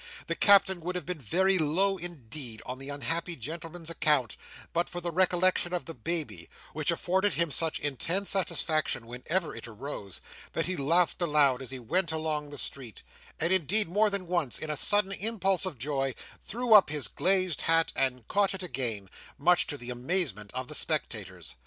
The 0.25 0.33
Captain 0.35 0.81
would 0.81 0.95
have 0.95 1.05
been 1.05 1.19
very 1.21 1.59
low, 1.59 1.95
indeed, 1.97 2.63
on 2.65 2.79
the 2.79 2.89
unhappy 2.89 3.35
gentleman's 3.35 3.91
account, 3.91 4.35
but 4.73 4.89
for 4.89 4.99
the 4.99 5.11
recollection 5.11 5.73
of 5.73 5.85
the 5.85 5.93
baby; 5.93 6.49
which 6.73 6.89
afforded 6.89 7.35
him 7.35 7.51
such 7.51 7.79
intense 7.79 8.31
satisfaction 8.31 9.05
whenever 9.05 9.55
it 9.55 9.67
arose, 9.67 10.19
that 10.53 10.65
he 10.65 10.75
laughed 10.75 11.21
aloud 11.21 11.61
as 11.61 11.69
he 11.69 11.77
went 11.77 12.11
along 12.11 12.49
the 12.49 12.57
street, 12.57 13.03
and, 13.39 13.53
indeed, 13.53 13.87
more 13.87 14.09
than 14.09 14.25
once, 14.25 14.57
in 14.57 14.71
a 14.71 14.75
sudden 14.75 15.11
impulse 15.11 15.67
of 15.67 15.77
joy, 15.77 16.15
threw 16.43 16.73
up 16.73 16.89
his 16.89 17.07
glazed 17.07 17.61
hat 17.61 17.93
and 17.95 18.27
caught 18.27 18.55
it 18.55 18.63
again; 18.63 19.07
much 19.37 19.67
to 19.67 19.77
the 19.77 19.91
amazement 19.91 20.49
of 20.55 20.67
the 20.67 20.73
spectators. 20.73 21.53